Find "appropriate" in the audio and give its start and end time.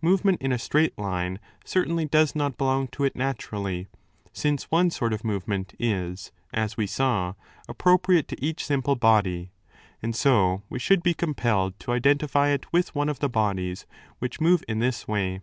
7.68-8.28